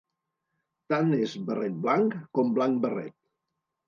Tant 0.93 1.11
és 1.17 1.35
barret 1.49 1.75
blanc 1.83 2.15
com 2.39 2.49
blanc 2.57 2.81
barret. 2.87 3.15